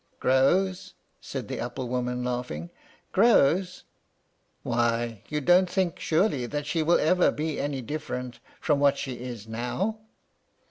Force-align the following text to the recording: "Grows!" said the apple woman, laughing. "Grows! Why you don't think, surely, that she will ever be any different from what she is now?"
"Grows!" 0.19 0.95
said 1.19 1.47
the 1.47 1.59
apple 1.59 1.87
woman, 1.87 2.23
laughing. 2.23 2.71
"Grows! 3.11 3.83
Why 4.63 5.21
you 5.29 5.41
don't 5.41 5.69
think, 5.69 5.99
surely, 5.99 6.47
that 6.47 6.65
she 6.65 6.81
will 6.81 6.97
ever 6.97 7.29
be 7.29 7.59
any 7.59 7.83
different 7.83 8.39
from 8.59 8.79
what 8.79 8.97
she 8.97 9.19
is 9.19 9.47
now?" 9.47 9.99